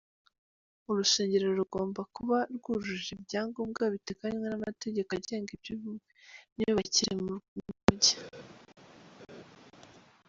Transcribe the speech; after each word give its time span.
Urusengero 0.89 1.47
rugomba 1.59 2.01
kuba 2.15 2.37
rwujuje 2.55 3.09
ibyangombwa 3.17 3.83
biteganywa 3.93 4.45
n'amategeko 4.49 5.09
agenga 5.17 5.49
imyubakire 6.53 7.13
mu 7.23 7.33
mujyi. 7.83 8.13